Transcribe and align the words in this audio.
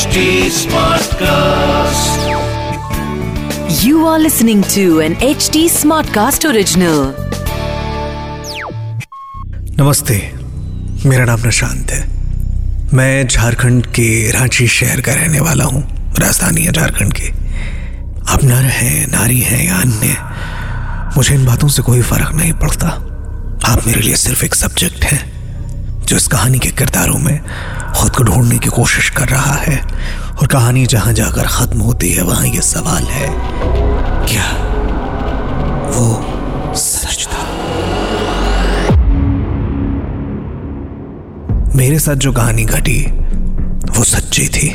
HD 0.00 0.20
Smartcast. 0.56 2.20
You 3.84 4.06
are 4.06 4.18
listening 4.18 4.62
to 4.74 5.00
an 5.00 5.14
HD 5.26 5.64
Smartcast 5.72 6.46
original. 6.50 7.00
नमस्ते 9.80 10.16
मेरा 11.06 11.24
नाम 11.24 11.40
निशांत 11.46 11.90
है 11.90 12.00
मैं 12.94 13.26
झारखंड 13.26 13.86
के 13.98 14.08
रांची 14.38 14.66
शहर 14.76 15.00
का 15.00 15.14
रहने 15.14 15.40
वाला 15.40 15.64
हूँ 15.64 15.82
राजधानी 16.18 16.64
है 16.64 16.72
झारखंड 16.72 17.12
की 17.20 17.28
आप 18.32 18.44
नर 18.44 18.70
हैं 18.78 19.06
नारी 19.16 19.40
हैं 19.50 19.62
या 19.66 19.80
अन्य 19.80 20.16
मुझे 21.16 21.34
इन 21.34 21.44
बातों 21.46 21.68
से 21.76 21.82
कोई 21.90 22.02
फ़र्क 22.12 22.34
नहीं 22.36 22.52
पड़ता 22.64 22.88
आप 23.72 23.86
मेरे 23.86 24.00
लिए 24.00 24.16
सिर्फ़ 24.24 24.44
एक 24.44 24.54
सब्जेक्ट 24.64 25.04
हैं 25.12 25.22
जो 26.06 26.16
इस 26.16 26.26
कहानी 26.28 26.58
के 26.58 26.70
किरदारों 26.78 27.18
में 27.18 27.38
खुद 28.00 28.16
को 28.16 28.22
ढूँढने 28.22 28.58
की 28.58 28.68
कोशिश 28.68 29.08
कर 29.10 29.28
रहा 29.28 29.54
है। 29.54 29.80
और 30.40 30.46
कहानी 30.46 30.86
जहाँ 30.86 31.12
जाकर 31.12 31.46
खत्म 31.46 31.80
होती 31.80 32.12
है, 32.12 32.22
वहाँ 32.22 32.46
यह 32.46 32.60
सवाल 32.60 33.02
है, 33.02 33.28
क्या 34.26 34.44
वो 35.90 36.74
सच 36.74 37.26
था? 37.26 37.46
मेरे 41.76 41.98
साथ 41.98 42.14
जो 42.14 42.32
कहानी 42.32 42.64
घटी, 42.64 43.00
वो 43.98 44.04
सच्ची 44.04 44.48
थी। 44.48 44.68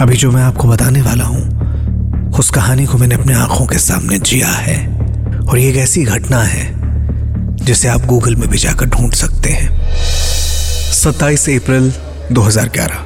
अभी 0.00 0.16
जो 0.16 0.30
मैं 0.32 0.42
आपको 0.42 0.68
बताने 0.68 1.02
वाला 1.02 1.24
हूँ, 1.24 2.30
उस 2.38 2.50
कहानी 2.50 2.86
को 2.86 2.98
मैंने 2.98 3.14
अपने 3.14 3.34
आँखों 3.34 3.66
के 3.66 3.78
सामने 3.78 4.18
जिया 4.18 4.48
है। 4.48 4.98
और 5.40 5.58
ये 5.58 5.70
एक 5.70 5.76
ऐसी 5.76 6.04
घटना 6.04 6.42
है, 6.42 6.74
जिसे 7.56 7.88
आप 7.88 8.00
गूगल 8.00 8.36
में 8.36 8.48
भी 8.48 8.58
जाकर 8.58 8.86
ढूंढ 8.86 9.12
सकते 9.12 9.50
हैं। 9.50 9.70
27 10.92 11.48
अप्रैल 11.48 11.92
2011 12.32 13.04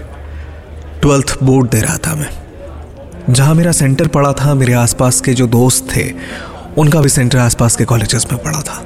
ट्वेल्थ 1.03 1.37
बोर्ड 1.43 1.71
दे 1.71 1.81
रहा 1.81 1.97
था 1.97 2.15
मैं। 2.15 2.31
जहाँ 3.31 3.55
मेरा 3.55 3.73
सेंटर 3.73 4.07
पड़ा 4.07 4.33
था, 4.33 4.55
मेरे 4.55 4.73
आसपास 4.73 5.21
के 5.21 5.35
जो 5.35 5.47
दोस्त 5.47 5.87
थे, 5.97 6.11
उनका 6.79 7.01
भी 7.01 7.09
सेंटर 7.09 7.39
आसपास 7.39 7.77
के 7.77 7.85
कॉलेजेस 7.85 8.27
में 8.33 8.43
पड़ा 8.43 8.61
था। 8.61 8.83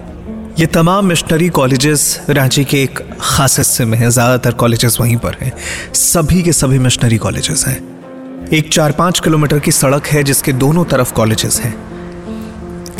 ये 0.58 0.66
तमाम 0.66 1.06
मिशनरी 1.06 1.48
कॉलेजेस 1.48 2.20
रांची 2.30 2.64
के 2.64 2.82
एक 2.82 3.00
खास 3.20 3.58
हिस्से 3.58 3.84
में 3.84 3.98
हैं, 3.98 4.10
ज़्यादातर 4.10 4.52
कॉलेजेस 4.52 4.96
वहीं 5.00 5.16
पर 5.16 5.36
हैं। 5.40 5.52
सभी 5.94 6.42
के 6.42 6.52
सभी 6.52 6.78
मिशनरी 6.78 7.18
कॉलेजेस 7.18 7.64
हैं। 7.66 8.48
एक 8.48 8.72
चार 8.72 8.92
पाँच 8.92 9.20
किलोमीटर 9.20 9.58
की 9.58 9.72
सड़क 9.72 10.06
है, 10.06 10.22
जिसके 10.22 10.52
दोनों 10.52 10.84
तरफ़ 10.84 11.12
कॉलेजेस 11.12 11.60
हैं। 11.60 11.74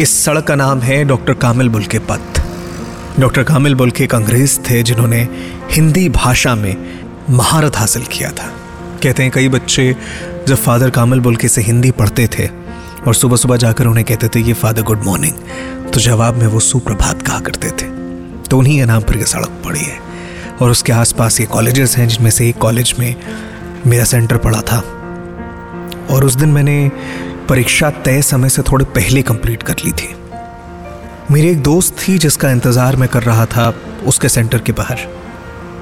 इस 0.00 0.25
सड़क 0.25 0.45
का 0.45 0.55
नाम 0.55 0.81
है 0.81 1.05
डॉक्टर 1.05 1.34
कामिल 1.34 1.69
बुल 1.69 1.84
के 1.84 1.98
पथ 1.98 2.41
डॉक्टर 3.21 3.43
कामिल 3.43 3.75
बुल 3.75 3.91
के 3.91 4.05
एक 4.05 4.15
अंग्रेज़ 4.15 4.59
थे, 4.61 4.83
जिन्होंने 4.83 5.28
हिंदी 5.71 6.09
भाषा 6.09 6.55
में 6.55 7.06
महारत 7.31 7.77
हासिल 7.77 8.05
किया 8.05 8.31
था। 8.31 8.47
कहते 9.03 9.23
हैं 9.23 9.33
कई 9.33 9.49
बच्चे 9.49 9.95
जब 10.49 10.57
फादर 10.57 10.91
कामिल 10.91 11.21
बुल्के 11.21 11.49
से 11.49 11.63
हिंदी 11.63 11.91
पढ़ते 11.91 12.29
थे 12.29 12.47
और 13.07 13.15
सुबह 13.15 13.37
सुबह 13.37 13.57
जाकर 13.57 13.87
उन्हें 13.87 14.05
कहते 14.07 14.29
थे, 14.29 14.41
ये 14.41 14.53
फादर, 14.53 14.83
गुड 14.83 15.03
मॉर्निंग। 15.05 15.35
तो 15.93 16.01
जवाब 16.01 16.35
में 16.35 16.47
वो 16.47 16.61
सुप्रभात 16.61 17.23
कहा 17.23 17.41
करते 17.41 17.71
थे। 17.71 17.87
तो 18.45 18.59
उन्हीं 18.59 18.79
के 18.79 18.85
नाम 18.85 19.03
पर 19.03 19.17
यह 19.17 19.25
सड़क 19.25 19.63
पड़ी 19.65 19.81
है 19.81 19.99
और 20.63 20.71
उसके 20.71 20.93
आसपास 20.93 21.41
ये 21.41 21.47
कॉलेजेस 21.47 21.97
हैं, 21.97 22.09
जिनमें 22.09 22.31
से 22.31 22.49
एक 22.49 22.59
कॉलेज 22.59 22.95
में 22.99 23.15
मेरा 23.87 24.05
सेंटर 24.05 24.37
पड़ा 24.37 24.61
था। 24.61 24.79
और 26.11 26.25
उस 26.25 26.35
दिन 26.35 26.49
मैंने 26.49 26.91
परीक्षा 27.49 27.91
तय 27.91 28.23
समय 28.23 28.49
से 28.49 28.63
थोड़े 28.63 28.85
पहले 28.85 29.23
कंप्लीट 29.23 29.63
कर 29.63 29.75
ली 29.85 29.93
थी। 29.93 30.15
मेरी 31.31 31.49
एक 31.49 31.63
दोस्त 31.63 31.97
थी 31.99 32.19
जिसका 32.19 32.51
इंतज़ार 32.51 32.97
मैं 32.97 33.09
कर 33.09 33.23
रहा 33.23 33.47
था 33.47 33.73
उसके 34.07 34.29
सेंटर 34.29 34.59
के 34.59 34.73
बाहर 34.73 34.99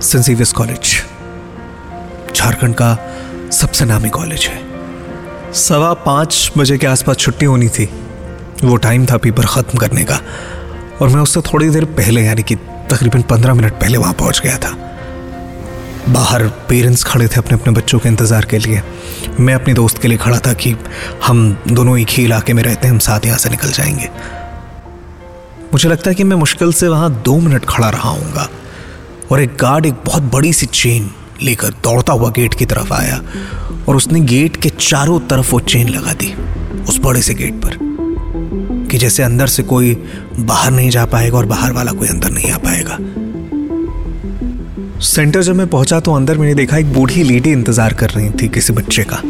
सेंट 0.03 0.53
कॉलेज 0.53 1.03
झारखंड 2.45 2.75
का 2.75 2.97
सबसे 3.53 3.85
नामी 3.85 4.09
कॉलेज 4.09 4.47
है। 4.47 5.53
सवा 5.53 5.93
पाँच 6.05 6.53
बजे 6.59 6.77
के 6.79 6.87
आसपास 6.87 7.17
छुट्टी 7.17 7.47
होनी 7.47 7.69
थी। 7.69 7.85
वो 8.65 8.77
टाइम 8.77 9.07
था 9.07 9.17
पेपर 9.17 9.47
ख़त्म 9.47 9.79
करने 9.79 10.05
का। 10.05 10.21
और 11.01 11.09
मैं 11.09 11.21
उससे 11.21 11.41
थोड़ी 11.41 11.69
देर 11.71 11.85
पहले, 11.85 12.23
यानी 12.23 12.43
कि 12.43 12.55
तकरीबन 12.91 13.23
पंद्रह 13.23 13.55
मिनट 13.55 13.73
पहले 13.73 13.99
वहाँ 13.99 14.13
पहुँच 14.13 14.41
गया 14.41 14.57
था। 14.59 14.77
बाहर 16.09 16.47
पेरेंट्स 16.69 17.05
खड़े 17.05 17.29
थे 17.29 17.39
अपने 17.39 17.59
अपने 17.59 17.73
बच्चों 17.73 17.99
के 17.99 18.09
इंतज़ार 18.09 18.45
के 18.45 18.59
लिए। 18.59 18.83
मैं 19.41 19.55
अपने 19.55 19.75
दोस्त 19.75 19.99
के 19.99 20.09
लिए 20.09 20.19
खड़ा 20.19 20.39
था 20.39 20.53
कि 20.53 20.77
हम 21.25 21.59
दोनों 21.69 21.99
एक 21.99 22.09
ही 22.09 22.25
इलाके 22.25 22.53
में 22.53 22.63
रहते 22.63 22.87
हैं, 22.87 22.93
हम 22.95 22.99
साथ 23.01 23.27
यहाँ 23.27 23.39
से 23.39 23.51
निकल 23.51 23.71
जाएँगे। 23.71 24.11
मुझे 25.73 25.89
लगता 25.89 26.11
है 26.11 26.15
कि 26.15 26.25
मैं 26.25 26.37
मुश्किल 26.37 26.73
से 26.73 26.89
वहाँ 26.89 27.11
दो 27.23 27.39
मिनट 27.41 27.65
खड़ा 27.65 27.91
रहा 27.91 28.11
हूँगा। 28.11 28.49
और 29.33 29.41
एक 29.41 29.57
गार्ड 29.61 29.87
एक 29.87 29.95
बहुत 30.07 30.23
बड़ी 30.33 30.53
सी 30.53 30.67
चेन 30.67 31.11
लेकर 31.45 31.71
दौड़ता 31.85 32.13
हुआ 32.13 32.31
गेट 32.31 32.55
की 32.55 32.67
तरफ़ 32.67 32.93
आया 32.93 33.21
और 33.89 33.97
उसने 33.97 34.21
गेट 34.23 34.57
के 34.57 34.69
चारों 34.71 35.19
तरफ़ 35.23 35.51
वो 35.53 35.61
चेन 35.63 35.89
लगा 35.89 36.13
दी, 36.13 36.33
उस 36.89 37.01
बड़े 37.01 37.23
से 37.23 37.35
गेट 37.35 37.55
पर, 37.65 37.79
कि 38.91 38.99
जैसे 38.99 39.23
अंदर 39.23 39.47
से 39.47 39.63
कोई 39.65 39.95
बाहर 40.39 40.71
नहीं 40.73 40.91
जा 40.91 41.05
पाएगा 41.07 41.39
और 41.39 41.47
बाहर 41.47 41.73
वाला 41.73 41.93
कोई 41.93 42.09
अंदर 42.09 42.31
नहीं 42.31 42.51
आ 42.51 42.59
पाएगा। 42.59 42.99
सेंटर 45.05 45.43
जब 45.43 45.55
मैं 45.55 45.67
पहुँचा 45.67 45.99
तो 46.01 46.13
अंदर 46.15 46.39
मैंने 46.39 46.55
देखा 46.55 46.77
एक 46.79 46.93
बूढ़ी 46.93 47.23
लेडी 47.23 47.51
इंतज़ार 47.53 47.95
कर 47.95 48.11
रही 48.11 48.31
थी 48.33 48.49
किसी 48.49 48.73
बच्चे 48.73 49.05
का, 49.05 49.21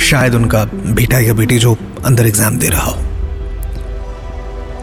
शायद 0.00 0.34
उनका 0.34 0.64
बेटा 0.64 1.18
या 1.18 1.34
बेटी 1.34 1.58
जो 1.58 1.76
अंदर 2.04 2.26
एग्ज़ाम 2.26 2.58
दे 2.58 2.68
रहा 2.68 2.82
हो। 2.82 2.96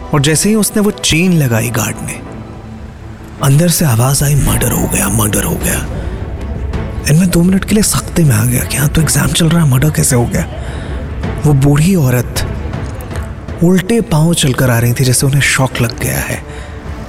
और 0.06 0.20
जैसे 0.22 0.48
ही 0.48 0.54
उसने 0.54 0.82
वो 0.82 0.90
चेन 0.92 1.32
लगाई 1.32 1.70
गार्ड 1.70 1.96
ने, 2.06 2.20
अंदर 3.42 3.68
से 3.68 3.84
आवाज़ 3.84 4.24
आई, 4.24 4.34
मर्डर 4.44 4.72
हो 4.72 4.86
गया, 4.88 5.08
मर्डर 5.08 5.44
हो 5.44 5.54
गया। 5.54 5.78
इनमें 7.10 7.28
दो 7.30 7.42
मिनट 7.42 7.64
के 7.64 7.74
लिए 7.74 7.82
सख्ते 7.84 8.24
में 8.24 8.34
आ 8.34 8.44
गया 8.44 8.64
कि 8.64 8.76
हाँ 8.76 8.88
तो 8.88 9.00
एग्ज़ाम 9.00 9.28
चल 9.28 9.48
रहा 9.48 9.62
है 9.62 9.70
मर्डर 9.70 9.90
कैसे 9.90 10.16
हो 10.16 10.24
गया? 10.26 10.44
वो 11.44 11.52
बूढ़ी 11.54 11.94
औरत 11.94 12.42
उल्टे 13.64 14.00
पाँव 14.00 14.32
चलकर 14.34 14.70
आ 14.70 14.78
रही 14.78 14.92
थी 14.92 15.04
जैसे 15.04 15.26
उन्हें 15.26 15.40
शौक 15.40 15.80
लग 15.80 15.98
गया 16.00 16.18
है 16.18 16.42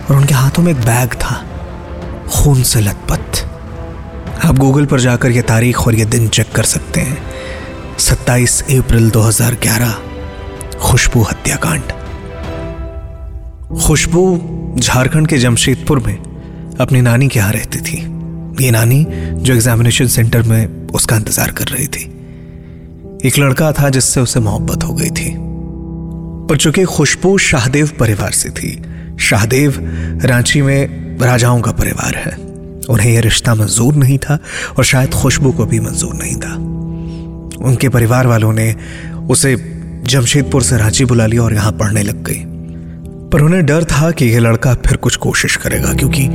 और 0.10 0.16
उनके 0.16 0.34
हाथों 0.34 0.64
में 0.64 0.72
एक 0.72 0.80
बैग 0.82 1.14
था, 1.14 1.36
खून 2.30 2.64
से 2.64 2.82
लथपथ। 2.82 3.46
आप 4.46 4.58
गूगल 4.58 4.86
पर 4.86 5.00
जाकर 5.00 5.32
यह 5.32 5.42
तारीख 5.42 5.88
और 5.88 5.96
यह 5.96 6.06
दिन 6.06 6.28
चेक 6.28 6.52
कर 6.56 6.64
सकते 6.64 7.02
हैं। 7.02 7.18
27 8.00 8.62
अप्रैल 8.78 9.10
2011 9.12 9.94
खुशबू 10.82 11.22
हत्याकांड। 11.22 11.92
खुशबू 13.80 14.24
झारखंड 14.80 15.28
के 15.28 15.38
जमशेदपुर 15.38 16.00
में 16.00 16.18
अपनी 16.82 17.02
नानी 17.02 17.28
के 17.28 17.40
यहाँ 17.40 17.52
रहती 17.54 17.80
थी। 17.82 17.98
ये 18.62 18.72
नानी 18.72 19.06
जो 19.10 19.54
एग्जामिनेशन 19.54 20.08
सेंटर 20.08 20.42
में 20.42 20.88
उसका 20.88 21.16
इंतज़ार 21.16 21.52
कर 21.52 21.68
रही 21.68 21.88
थी। 21.88 22.04
एक 23.28 23.38
लड़का 23.40 23.72
था 23.72 23.90
जिससे 23.90 24.22
उसे 24.22 24.40
मोहब्बत 24.40 24.84
हो 24.84 24.94
गई 24.94 25.10
थी। 25.10 25.34
पर 26.48 26.58
चूँकि 26.58 26.84
खुशबू 26.84 27.38
शाहदेव 27.38 27.92
परिवार 28.00 28.32
से 28.32 28.50
थी, 28.50 28.84
शाहदेव 29.20 29.74
रांची 30.26 30.62
में 30.62 31.18
राजाओं 31.20 31.62
का 31.62 31.72
परिवार 31.72 32.16
है। 32.16 32.36
उन्हें 32.90 33.12
यह 33.14 33.22
रिश्ता 33.22 33.56
मंजूर 33.56 33.96
नहीं 33.96 34.18
था 34.18 34.40
और 34.78 34.84
शायद 34.84 35.14
खुशबू 35.14 35.52
को 35.52 35.66
भी 35.66 35.80
मंजूर 35.80 36.14
नहीं 36.14 36.36
था। 36.36 36.54
उनके 37.66 37.90
परिवार 37.90 38.28
वालों 38.28 38.54
ने 38.54 38.76
उसे 39.30 39.56
जमशेदपुर 40.04 40.64
से 40.64 40.78
रांची 40.78 41.06
बुला 41.06 41.26
लिया 41.26 41.44
और 41.44 41.54
यहाँ 41.54 41.72
पढ़ने 41.72 42.04
लग 42.04 42.24
गई। 42.24 42.57
पर 43.34 43.42
उन्हें 43.42 43.66
डर 43.66 43.84
था 43.84 44.12
कि 44.12 44.26
यह 44.26 44.40
लड़का 44.40 44.74
फिर 44.76 44.98
कुछ 44.98 45.16
कोशिश 45.16 45.56
करेगा, 45.56 45.94
क्योंकि 45.94 46.28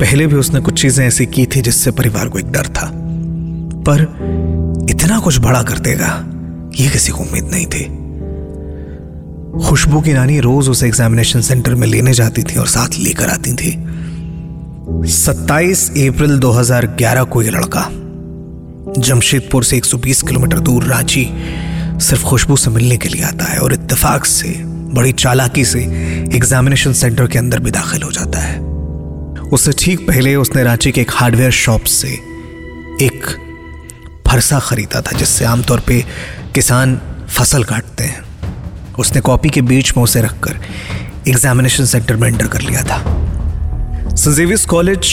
पहले 0.00 0.26
भी 0.26 0.36
उसने 0.36 0.60
कुछ 0.60 0.80
चीज़ें 0.82 1.06
ऐसी 1.06 1.26
की 1.26 1.46
थी 1.46 1.60
जिससे 1.60 1.90
परिवार 1.90 2.28
को 2.28 2.38
एक 2.38 2.50
डर 2.52 2.66
था। 2.66 2.90
पर 3.88 4.02
इतना 4.90 5.18
कुछ 5.18 5.38
बड़ा 5.38 5.62
कर 5.62 5.78
देगा, 5.78 6.06
ये 6.76 6.88
किसी 6.88 7.12
को 7.12 7.18
उम्मीद 7.18 7.44
नहीं 7.44 7.66
थी। 7.66 7.84
खुशबू 9.68 10.00
की 10.00 10.12
नानी 10.12 10.38
रोज 10.40 10.68
उसे 10.68 10.86
एग्जामिनेशन 10.86 11.40
सेंटर 11.40 11.74
में 11.74 11.86
लेने 11.86 12.12
जाती 12.12 12.42
थी 12.42 12.58
और 12.58 12.66
साथ 12.66 12.98
लेकर 12.98 13.28
आती 13.28 13.52
थी। 13.52 13.70
27 15.12 15.90
अप्रैल 15.90 16.38
2011 16.38 17.24
को 17.24 17.42
यह 17.42 17.50
लड़का, 17.50 17.88
जमशेदपुर 18.98 19.64
से 19.64 19.76
120 19.76 20.22
किलोमीटर 20.22 20.58
दूर 20.60 20.84
रांची, 20.84 21.28
सिर्फ़ 22.00 22.24
खुशबू 22.24 22.56
से 22.56 22.70
मिलने 22.70 22.96
के 22.96 23.08
लिए 23.08 23.22
आता 23.22 23.44
है 23.44 23.58
और 23.58 23.72
इत्तेफाक 23.72 24.24
से 24.24 24.77
बड़ी 24.94 25.12
चालाकी 25.12 25.64
से 25.64 25.80
एग्जामिनेशन 26.34 26.92
सेंटर 26.92 27.26
के 27.26 27.38
अंदर 27.38 27.58
भी 27.58 27.70
दाखिल 27.70 28.02
हो 28.02 28.10
जाता 28.10 28.38
है। 28.38 28.58
उससे 29.48 29.72
ठीक 29.72 30.00
पहले 30.00 30.36
उसने 30.36 30.62
रांची 30.62 30.92
के 30.92 31.00
एक 31.00 31.10
हार्डवेयर 31.10 31.50
शॉप 31.50 31.84
से 31.84 32.08
एक 33.02 33.26
फरसा 34.28 34.58
खरीदा 34.58 35.00
था, 35.00 35.18
जिससे 35.18 35.44
आमतौर 35.44 35.80
पे 35.80 36.04
किसान 36.54 37.00
फ़सल 37.28 37.64
काटते 37.64 38.04
हैं। 38.04 38.24
उसने 38.98 39.20
कॉपी 39.20 39.48
के 39.48 39.62
बीच 39.62 39.96
में 39.96 40.04
उसे 40.04 40.22
रखकर 40.22 40.60
एग्जामिनेशन 41.28 41.84
सेंटर 41.84 42.16
में 42.16 42.28
एंटर 42.28 42.46
कर 42.46 42.60
लिया 42.60 42.82
था। 42.82 44.16
सजेवियस 44.16 44.64
कॉलेज, 44.66 45.06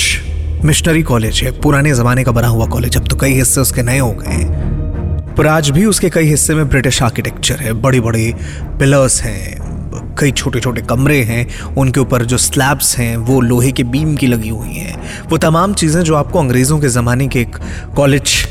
मिशनरी 0.66 1.04
कॉलेज 1.04 1.42
है, 1.44 1.52
पुराने 1.62 1.94
जमाने 1.94 2.24
का 2.24 2.32
बना 2.32 2.48
हुआ 2.48 2.66
कॉलेज, 2.66 2.98
अब 2.98 3.08
तो 3.08 3.16
कई 3.16 3.34
हिस्से 3.34 3.62
उसके 3.62 3.84
नए 3.84 4.00
हो 4.00 4.12
गए 4.12 4.32
हैं। 4.32 5.36
पर 5.38 5.48
आज 5.48 5.70
भी 5.70 5.86
उसके 5.86 6.10
कई 6.10 6.26
हिस्से 6.26 6.56
में 6.56 6.70
ब्रिटिश 6.70 7.04
आर्किटेक्चर 7.04 7.56
है 7.56 7.74
बड़ी 7.74 8.00
बड़ी 8.00 8.34
पिलर्स 8.80 9.22
हैं 9.22 9.65
कई 10.20 10.32
छोटे 10.32 10.60
छोटे 10.60 10.82
कमरे 10.82 11.24
हैं, 11.24 11.66
उनके 11.78 12.00
ऊपर 12.00 12.26
जो 12.26 12.38
स्लैब्स 12.38 12.98
हैं, 12.98 13.18
वो 13.18 13.42
लोहे 13.42 13.72
के 13.72 13.84
बीम 13.84 14.16
की 14.16 14.28
लगी 14.28 14.50
हुई 14.50 14.74
हैं। 14.74 15.02
वो 15.30 15.38
तमाम 15.38 15.74
चीज़ें 15.74 16.02
जो 16.02 16.16
आपको 16.16 16.40
अंग्रेज़ों 16.40 16.80
के 16.80 16.88
ज़माने 16.88 17.28
के 17.28 17.42
एक 17.42 17.58
कॉलेज 17.96 18.48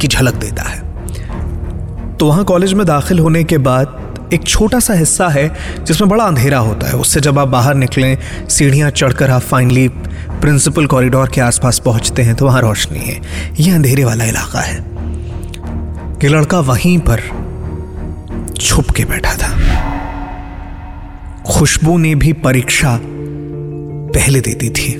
की 0.00 0.08
झलक 0.08 0.34
देता 0.34 0.62
है। 0.62 0.88
तो 2.16 2.26
वहाँ 2.26 2.44
कॉलेज 2.44 2.72
में 2.72 2.86
दाखिल 2.86 3.18
होने 3.18 3.44
के 3.44 3.58
बाद 3.58 4.04
एक 4.32 4.44
छोटा 4.44 4.80
सा 4.80 4.94
हिस्सा 4.94 5.28
है, 5.28 5.56
जिसमें 5.84 6.10
बड़ा 6.10 6.24
अंधेरा 6.24 6.58
होता 6.58 6.86
है। 6.86 6.92
उससे 6.92 7.20
जब 7.20 7.38
आप 7.38 7.48
बाहर 7.48 7.74
निकलें, 7.74 8.18
सीढ़ियाँ 8.48 8.90
चढ़कर 8.90 9.30
आप 9.30 9.42
फाइनली 9.42 9.88
प्रिंसिपल 10.40 10.86
कॉरिडोर 10.86 11.28
के 11.28 11.40
आसपास 11.40 11.78
पहुँचते 11.78 12.22
हैं 12.22 12.34
तो 12.34 12.46
वहाँ 12.46 12.60
रोशनी 12.60 12.98
है। 12.98 13.20
ये 13.60 13.70
अंधेरे 13.70 14.04
वाला 14.04 14.24
इलाका 14.24 14.60
है। 14.60 14.84
कि 16.20 16.28
लड़का 16.28 16.60
वहीं 16.60 16.98
पर 16.98 17.20
छुप 18.60 18.90
के 18.90 19.04
बैठा 19.04 19.34
था। 19.34 19.48
खुशबू 21.50 21.98
ने 21.98 22.14
भी 22.14 22.32
परीक्षा 22.32 23.00
पहले 24.14 24.40
दे 24.40 24.54
दी 24.54 24.70
थी। 24.70 24.94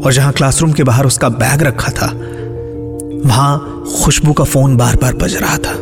और 0.00 0.12
जहाँ 0.12 0.32
क्लासरूम 0.32 0.72
के 0.72 0.82
बाहर 0.82 1.06
उसका 1.06 1.28
बैग 1.28 1.62
रखा 1.62 1.90
था, 1.90 2.06
वहाँ 3.26 3.84
खुशबू 4.04 4.32
का 4.32 4.44
फ़ोन 4.44 4.76
बार 4.76 4.96
बार 4.96 5.14
बज 5.14 5.36
रहा 5.36 5.56
था। 5.56 5.74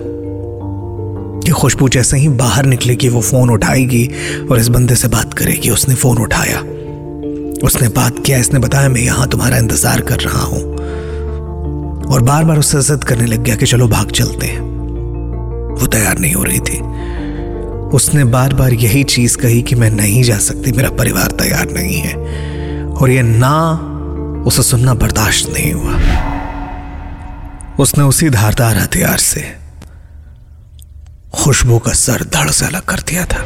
कि 1.45 1.51
खुशबू 1.51 1.89
जैसे 1.89 2.17
ही 2.17 2.29
बाहर 2.29 2.67
निकलेगी, 2.67 3.09
वो 3.09 3.21
फ़ोन 3.21 3.51
उठाएगी 3.51 4.11
और 4.51 4.59
इस 4.59 4.69
बंदे 4.69 4.95
से 4.95 5.09
बात 5.09 5.35
करेगी। 5.35 5.71
उसने 5.71 5.95
फ़ोन 5.95 6.19
उठाया। 6.19 6.59
उसने 7.67 7.89
बात 7.89 8.19
किया, 8.27 8.39
इसने 8.39 8.59
बताया, 8.59 8.89
मैं 8.89 9.01
यहाँ 9.01 9.29
तुम्हारा 9.29 9.57
इंतज़ार 9.57 10.01
कर 10.01 10.17
रहा 10.17 10.43
हूँ। 10.43 10.63
और 12.07 12.23
बार 12.23 12.45
बार 12.45 12.59
उससे 12.59 12.83
जिद 12.83 13.05
करने 13.05 13.27
लग 13.27 13.43
गया 13.43 13.57
कि 13.57 13.67
चलो 13.67 13.89
भाग 13.89 14.11
चलते 14.11 14.47
हैं। 14.47 14.61
वो 15.81 15.87
तैयार 15.87 16.19
नहीं 16.19 16.33
हो 16.33 16.43
रही 16.43 16.61
थी। 16.61 16.83
उसने 17.93 18.25
बार 18.25 18.55
बार 18.55 18.73
यही 18.73 19.05
चीज़ 19.05 19.37
कही 19.39 19.63
कि 19.63 19.75
मैं 19.75 19.91
नहीं 19.91 20.23
जा 20.23 20.39
सकती, 20.39 20.73
मेरा 20.73 20.91
परिवार 20.91 21.27
तैयार 21.27 21.69
नहीं 21.71 21.97
है। 21.97 22.15
और 22.87 23.11
ये 23.11 23.23
ना 23.23 23.89
उसे 24.47 24.63
सुनना 24.63 24.95
बर्दाश्त 24.95 25.51
नहीं 25.53 25.73
हुआ। 25.73 25.93
उसने 27.79 28.05
उसी 28.05 28.31
धारदार 28.31 28.79
हथियार 28.79 29.19
से 29.19 29.45
खुशबू 31.35 31.79
का 31.79 31.93
सर 31.93 32.25
धड़ 32.25 32.51
से 32.51 32.67
अलग 32.67 32.83
कर 32.83 32.97
दिया 32.97 33.25
था। 33.25 33.45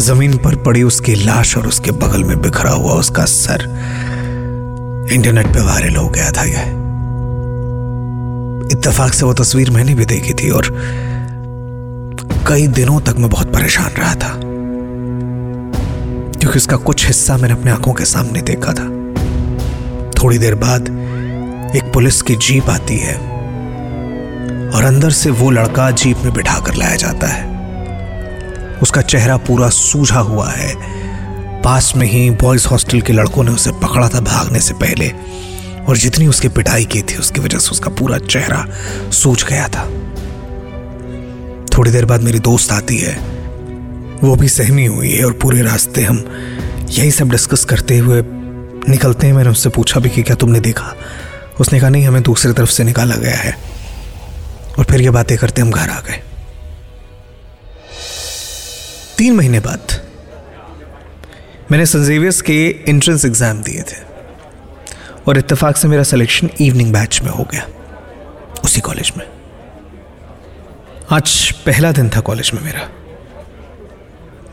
ज़मीन 0.00 0.36
पर 0.36 0.56
पड़ी 0.56 0.82
उसकी 0.82 1.14
लाश 1.14 1.56
और 1.56 1.66
उसके 1.66 1.90
बगल 1.90 2.24
में 2.24 2.42
बिखरा 2.42 2.70
हुआ 2.70 2.92
उसका 2.92 3.24
सर 3.24 3.64
इंटरनेट 5.12 5.46
पे 5.46 5.60
वायरल 5.60 5.96
हो 5.96 6.08
गया 6.08 6.30
था 6.30 6.44
यह। 6.44 6.62
इत्तेफाक 8.72 9.12
से 9.12 9.26
वो 9.26 9.34
तस्वीर 9.34 9.70
मैंने 9.70 9.94
भी 9.94 10.04
देखी 10.04 10.34
थी 10.34 10.50
और 10.50 10.64
कई 12.50 12.66
दिनों 12.66 13.00
तक 13.00 13.14
मैं 13.18 13.30
बहुत 13.30 13.54
परेशान 13.54 13.90
रहा 13.90 14.14
था। 14.14 14.40
क्योंकि 16.38 16.56
उसका 16.56 16.76
कुछ 16.76 17.06
हिस्सा 17.06 17.36
मैंने 17.36 17.54
अपने 17.54 17.70
आँखों 17.70 17.92
के 17.92 18.04
सामने 18.04 18.42
देखा 18.42 18.72
था। 18.72 18.84
थोड़ी 20.10 20.38
देर 20.38 20.54
बाद 20.54 20.82
एक 21.76 21.92
पुलिस 21.92 22.22
की 22.22 22.36
जीप 22.36 22.70
आती 22.70 22.96
है 22.98 23.14
और 24.74 24.84
अंदर 24.84 25.10
से 25.10 25.30
वो 25.30 25.50
लड़का 25.50 25.90
जीप 25.90 26.18
में 26.18 26.32
बिठा 26.32 26.58
कर 26.58 26.74
लाया 26.74 26.96
जाता 26.96 27.26
है। 27.26 27.48
उसका 28.82 29.02
चेहरा 29.02 29.36
पूरा 29.36 29.68
सूझा 29.68 30.20
हुआ 30.20 30.50
है। 30.50 30.74
पास 31.62 31.92
में 31.96 32.06
ही 32.06 32.30
बॉयज़ 32.30 32.68
हॉस्टल 32.68 33.00
के 33.00 33.12
लड़कों 33.12 33.44
ने 33.44 33.50
उसे 33.50 33.72
पकड़ा 33.72 34.08
था 34.08 34.20
भागने 34.20 34.60
से 34.60 34.74
पहले 34.74 35.12
और 35.88 35.96
जितनी 35.96 36.26
उसकी 36.26 36.48
पिटाई 36.48 36.84
की 36.84 37.02
थी 37.02 37.16
उसकी 37.16 37.40
वजह 37.40 37.58
से 37.58 37.70
उसका 37.70 37.90
पूरा 37.90 38.18
चेहरा 38.18 38.66
सूझ 39.10 39.44
गया 39.44 39.68
था। 39.68 39.99
थोड़ी 41.80 41.90
देर 41.90 42.04
बाद 42.04 42.20
मेरी 42.20 42.38
दोस्त 42.38 42.72
आती 42.72 42.96
है। 42.98 43.12
वो 44.22 44.34
भी 44.36 44.48
सहमी 44.48 44.84
हुई 44.86 45.10
है 45.10 45.24
और 45.24 45.32
पूरे 45.32 45.62
रास्ते 45.62 46.02
हम 46.02 46.18
यही 46.88 47.10
सब 47.10 47.30
डिस्कस 47.30 47.64
करते 47.64 47.96
हुए 47.98 48.20
निकलते 48.88 49.26
हैं। 49.26 49.34
मैंने 49.34 49.50
उससे 49.50 49.68
पूछा 49.68 50.00
भी 50.00 50.10
कि 50.10 50.22
क्या 50.22 50.36
तुमने 50.36 50.60
देखा? 50.60 50.92
उसने 51.60 51.80
कहा, 51.80 51.88
नहीं, 51.90 52.04
हमें 52.04 52.22
दूसरी 52.22 52.52
तरफ़ 52.52 52.70
से 52.70 52.84
निकाला 52.84 53.16
गया 53.16 53.36
है। 53.36 53.54
और 54.78 54.84
फिर 54.84 55.00
ये 55.00 55.10
बातें 55.10 55.36
करते 55.38 55.62
हम 55.62 55.70
घर 55.70 55.90
आ 55.90 56.00
गए। 56.00 56.20
तीन 59.18 59.36
महीने 59.36 59.60
बाद 59.60 59.98
मैंने 61.72 61.86
संजेवियर्स 61.86 62.42
के 62.42 62.60
एंट्रेंस 62.88 63.24
एग्ज़ाम 63.24 63.62
दिए 63.62 63.82
थे 63.82 64.04
और 65.26 65.38
इत्तेफाक 65.38 65.76
से 65.76 65.88
मेरा 65.88 66.02
सिलेक्शन 66.04 66.50
इवनिंग 66.60 66.92
बैच 66.92 67.22
में 67.22 67.30
हो 67.30 67.48
गया, 67.52 67.66
उसी 68.64 68.80
कॉलेज 68.80 69.12
में। 69.18 69.26
आज 71.12 71.30
पहला 71.66 71.90
दिन 71.92 72.08
था 72.08 72.20
कॉलेज 72.20 72.50
में 72.54 72.60
मेरा। 72.62 72.80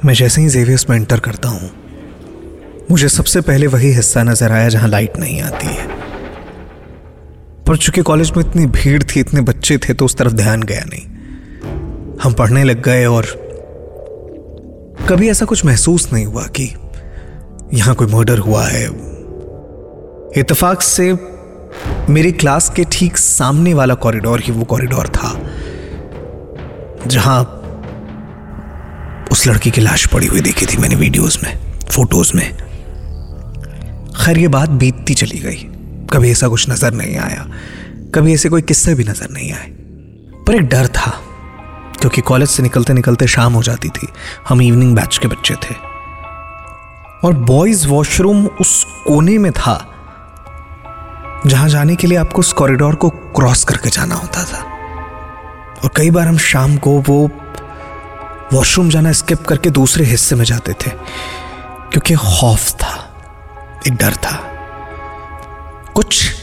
मैं 0.06 0.14
जैसे 0.14 0.42
ही 0.42 0.50
जेवियर्स 0.50 0.90
में 0.90 0.96
एंटर 0.98 1.20
करता 1.20 1.50
हूँ, 1.50 1.70
मुझे 2.92 3.10
सबसे 3.10 3.42
पहले 3.42 3.68
वही 3.68 3.92
हिस्सा 3.94 4.24
नज़र 4.24 4.52
आया 4.52 4.70
जहाँ 4.70 4.88
लाइट 4.90 5.18
नहीं 5.20 5.42
आती 5.42 5.68
है। 5.68 5.86
पर 7.66 7.78
चूँकि 7.78 8.02
कॉलेज 8.02 8.32
में 8.38 8.44
इतनी 8.44 8.66
भीड़ 8.68 9.04
थी, 9.04 9.20
इतने 9.20 9.42
बच्चे 9.42 9.78
थे 9.78 9.94
तो 9.94 10.06
उस 10.06 10.16
तरफ़ 10.18 10.34
ध्यान 10.34 10.64
गया 10.64 10.84
नहीं। 10.84 12.18
हम 12.24 12.34
पढ़ने 12.34 12.64
लग 12.64 12.82
गए 12.84 13.06
और 13.06 13.26
कभी 15.10 15.30
ऐसा 15.30 15.46
कुछ 15.46 15.66
महसूस 15.66 16.12
नहीं 16.14 16.26
हुआ 16.26 16.46
कि 16.58 16.64
यहाँ 17.74 17.96
कोई 17.96 18.08
मर्डर 18.08 18.40
हुआ 18.40 18.66
है। 18.68 18.86
इतफाक 20.38 20.82
से 20.82 21.12
मेरी 22.10 22.32
क्लास 22.34 22.70
के 22.70 22.84
ठीक 22.92 23.18
सामने 23.18 23.74
वाला 23.74 23.94
कॉरिडोर 23.96 24.42
ही 24.42 24.52
वो 24.52 24.64
कॉरिडोर 24.66 25.08
था। 25.08 25.34
जहाँ 27.08 27.44
उस 29.32 29.48
लड़की 29.48 29.72
की 29.72 29.82
लाश 29.82 30.06
पड़ी 30.08 30.28
हुई 30.28 30.42
देखी 30.42 30.66
थी 30.66 30.78
मैंने 30.78 30.96
वीडियोस 30.96 31.38
में 31.44 31.58
फ़ोटोज़ 31.86 32.36
में। 32.36 32.54
खैर, 34.18 34.38
ये 34.38 34.48
बात 34.48 34.70
बीतती 34.70 35.14
चली 35.14 35.40
गई। 35.40 35.58
कभी 36.12 36.32
ऐसा 36.32 36.48
कुछ 36.48 36.70
नज़र 36.70 36.94
नहीं 36.94 37.18
आया, 37.18 37.46
कभी 38.16 38.34
ऐसे 38.34 38.50
कोई 38.50 38.62
किस्से 38.62 38.94
भी 38.96 39.04
नज़र 39.04 39.30
नहीं 39.32 39.52
आए। 39.54 39.68
पर 40.48 40.56
एक 40.56 40.68
डर 40.68 40.88
था, 40.88 41.12
क्योंकि 42.02 42.22
कॉलेज 42.22 42.50
से 42.50 42.64
निकलते 42.64 42.94
निकलते 42.94 43.28
शाम 43.28 43.54
हो 43.54 43.64
जाती 43.64 43.90
थी। 43.90 44.08
हम 44.48 44.62
इवनिंग 44.62 44.96
बैच 44.96 45.18
के 45.18 45.28
बच्चे 45.28 45.56
थे। 45.56 45.76
और 47.24 47.34
बॉयज़ 47.46 47.88
वॉशरूम 47.88 48.46
उस 48.62 48.84
कोने 49.08 49.38
में 49.38 49.52
था, 49.52 49.78
जहाँ 51.48 51.70
जाने 51.70 51.96
के 51.96 52.08
लिए 52.08 52.18
आपको 52.18 52.40
उस 52.40 52.54
कॉरिडोर 52.54 52.96
को 52.96 53.10
क्रॉस 53.10 53.64
करके 53.64 53.90
जाना 53.90 54.16
होता 54.16 54.44
था। 54.44 54.77
और 55.84 55.90
कई 55.96 56.10
बार 56.12 56.28
हम 56.28 56.38
शाम 56.38 56.76
को 56.78 57.00
वो 57.00 57.30
वॉशरूम 58.54 58.90
जाना 58.90 59.12
स्किप 59.12 59.46
करके 59.46 59.70
दूसरे 59.70 60.06
हिस्से 60.06 60.36
में 60.36 60.44
जाते 60.46 60.74
थे, 60.74 60.90
क्योंकि 61.92 62.16
खौफ 62.16 62.72
था, 62.72 62.94
एक 63.88 63.94
डर 63.94 64.16
था। 64.16 64.40
कुछ 65.96 66.34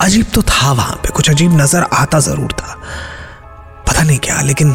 अजीब 0.00 0.26
तो 0.34 0.42
था 0.42 0.72
वहाँ 0.72 0.96
पे, 0.96 1.08
कुछ 1.08 1.30
अजीब 1.30 1.60
नज़र 1.60 1.86
आता 1.92 2.18
ज़रूर 2.20 2.52
था। 2.52 2.78
पता 3.88 4.02
नहीं 4.02 4.18
क्या, 4.18 4.40
लेकिन 4.40 4.72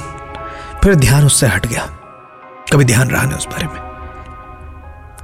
फिर 0.83 0.95
ध्यान 0.95 1.25
उससे 1.25 1.47
हट 1.47 1.65
गया। 1.65 1.85
कभी 2.73 2.85
ध्यान 2.85 3.09
रहा 3.09 3.23
नहीं 3.23 3.37
उस 3.37 3.47
बारे 3.47 3.67
में। 3.67 3.85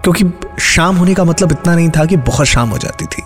क्योंकि 0.04 0.25
शाम 0.62 0.96
होने 0.96 1.13
का 1.13 1.24
मतलब 1.24 1.51
इतना 1.51 1.75
नहीं 1.75 1.89
था 1.89 2.06
कि 2.06 2.16
बहुत 2.18 2.48
शाम 2.48 2.70
हो 2.70 2.77
जाती 2.77 3.06
थी। 3.06 3.24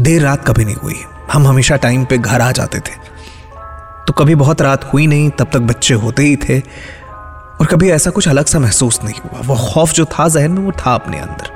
देर 0.00 0.22
रात 0.22 0.46
कभी 0.46 0.64
नहीं 0.64 0.74
हुई। 0.74 1.04
हम 1.32 1.46
हमेशा 1.46 1.76
टाइम 1.76 2.04
पे 2.04 2.18
घर 2.18 2.40
आ 2.40 2.50
जाते 2.52 2.78
थे। 2.78 3.07
तो 4.08 4.14
कभी 4.14 4.34
बहुत 4.34 4.62
रात 4.62 4.84
हुई 4.84 5.06
नहीं, 5.06 5.30
तब 5.30 5.50
तक 5.52 5.58
बच्चे 5.58 5.94
होते 5.94 6.22
ही 6.22 6.36
थे। 6.36 6.58
और 7.60 7.66
कभी 7.66 7.90
ऐसा 7.90 8.10
कुछ 8.10 8.28
अलग 8.28 8.44
सा 8.44 8.58
महसूस 8.58 9.00
नहीं 9.04 9.14
हुआ। 9.14 9.40
वो 9.44 9.56
खौफ 9.56 9.92
जो 9.92 10.04
था 10.04 10.28
जहन 10.28 10.50
में, 10.50 10.58
वो 10.58 10.72
था 10.72 10.94
अपने 10.94 11.18
अंदर। 11.18 11.50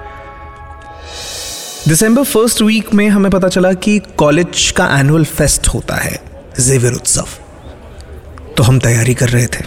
दिसंबर 1.89 2.23
फ़र्स्ट 2.23 2.63
वीक 2.63 2.95
में 2.95 3.09
हमें 3.09 3.33
पता 3.33 3.49
चला 3.49 3.73
कि 3.73 3.99
कॉलेज 3.99 4.71
का 4.77 4.99
एनुअल 5.01 5.25
फेस्ट 5.25 5.69
होता 5.69 5.95
है, 5.95 6.23
जेवियर 6.61 6.93
उत्सव। 6.93 7.29
तो 8.57 8.63
हम 8.63 8.79
तैयारी 8.79 9.15
कर 9.15 9.29
रहे 9.29 9.47
थे। 9.47 9.65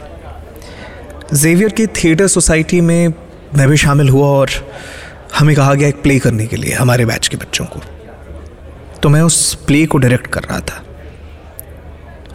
जेवियर 1.33 1.69
की 1.69 1.87
थिएटर 1.87 2.27
सोसाइटी 2.27 2.81
में 2.81 3.13
मैं 3.55 3.69
भी 3.69 3.77
शामिल 3.77 4.09
हुआ 4.09 4.27
और 4.27 4.49
हमें 5.39 5.55
कहा 5.55 5.73
गया 5.73 5.87
एक 5.87 6.01
प्ले 6.01 6.19
करने 6.19 6.47
के 6.47 6.55
लिए, 6.55 6.73
हमारे 6.73 7.05
बैच 7.05 7.27
के 7.27 7.37
बच्चों 7.37 7.65
को। 7.65 7.81
तो 9.03 9.09
मैं 9.09 9.21
उस 9.21 9.55
प्ले 9.55 9.85
को 9.85 9.97
डायरेक्ट 9.97 10.27
कर 10.27 10.41
रहा 10.41 10.59
था। 10.59 10.84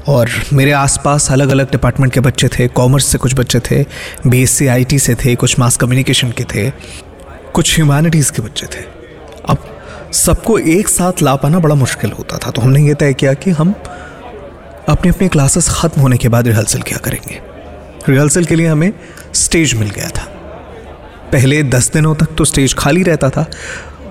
और 0.09 0.31
मेरे 0.53 0.73
आसपास 0.73 1.31
अलग 1.33 1.49
अलग 1.49 1.71
डिपार्टमेंट 1.71 2.13
के 2.13 2.21
बच्चे 2.21 2.49
थे 2.49 2.67
कॉमर्स 2.69 3.07
से 3.07 3.19
कुछ 3.19 3.35
बच्चे 3.35 3.61
थे 3.61 3.83
बी 4.27 4.43
एस 4.43 4.59
से 5.05 5.15
थे, 5.15 5.35
कुछ 5.35 5.59
मास 5.59 5.77
कम्युनिकेशन 5.77 6.31
के 6.31 6.45
थे, 6.45 6.71
कुछ 7.55 7.75
ह्यूमैनिटीज़ 7.75 8.33
के 8.33 8.43
बच्चे 8.43 8.67
थे। 8.67 8.85
अब 9.49 9.67
सबको 10.15 10.59
एक 10.59 10.89
साथ 10.89 11.23
ला 11.23 11.35
पाना 11.37 11.59
बड़ा 11.59 11.75
मुश्किल 11.75 12.13
होता 12.13 12.39
था 12.39 12.51
तो 12.51 12.63
हमने 12.63 12.87
ये 12.87 12.95
तय 12.95 13.15
किया 13.15 13.35
कि 13.35 13.51
हम 13.51 13.75
अपने 14.89 15.11
अपने 15.11 15.29
क्लासेस 15.29 15.69
ख़त्म 15.71 16.01
होने 16.03 16.17
के 16.17 16.29
बाद 16.29 16.49
रिहर्सल 16.49 16.83
क्या 16.83 16.99
करेंगे। 16.99 17.41
रिहर्सल 18.09 18.45
के 18.45 18.55
लिए 18.55 18.67
हमें 18.67 18.93
स्टेज 19.35 19.75
मिल 19.75 19.91
गया 19.91 20.09
था। 20.09 20.25
पहले 21.33 21.63
दस 21.63 21.91
दिनों 21.93 22.15
तक 22.15 22.35
तो 22.39 22.45
स्टेज 22.45 22.75
खाली 22.75 23.03
रहता 23.03 23.31
था 23.31 23.47